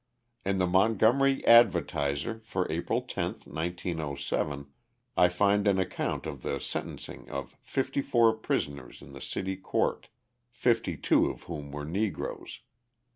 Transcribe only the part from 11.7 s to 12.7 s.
were Negroes.